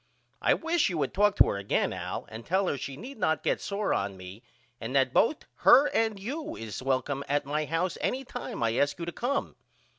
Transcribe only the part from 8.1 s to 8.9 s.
time I